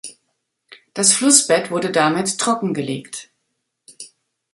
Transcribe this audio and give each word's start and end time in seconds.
Das 0.95 1.13
Flussbett 1.13 1.69
wurde 1.69 1.91
damit 1.91 2.39
trockengelegt. 2.39 3.29